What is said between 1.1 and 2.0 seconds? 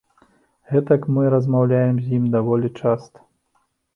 мы размаўляем